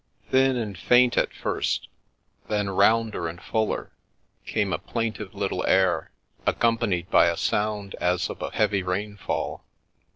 [0.31, 1.87] Thin and faint at first,
[2.49, 3.91] then rounder and fuller,
[4.47, 6.09] came a plaintive little air,
[6.47, 9.63] accompanied by a sound as of a heavy rainfall.